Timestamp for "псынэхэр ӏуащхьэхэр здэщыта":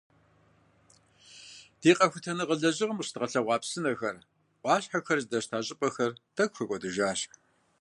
3.61-5.57